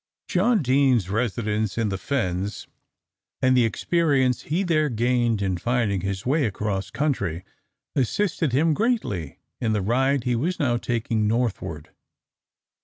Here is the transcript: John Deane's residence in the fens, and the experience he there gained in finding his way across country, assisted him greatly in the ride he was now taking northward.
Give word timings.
John 0.27 0.63
Deane's 0.63 1.11
residence 1.11 1.77
in 1.77 1.89
the 1.89 1.97
fens, 1.99 2.65
and 3.39 3.55
the 3.55 3.65
experience 3.65 4.41
he 4.41 4.63
there 4.63 4.89
gained 4.89 5.43
in 5.43 5.57
finding 5.57 6.01
his 6.01 6.25
way 6.25 6.45
across 6.47 6.89
country, 6.89 7.43
assisted 7.95 8.51
him 8.51 8.73
greatly 8.73 9.37
in 9.59 9.73
the 9.73 9.81
ride 9.83 10.23
he 10.23 10.35
was 10.35 10.59
now 10.59 10.77
taking 10.77 11.27
northward. 11.27 11.91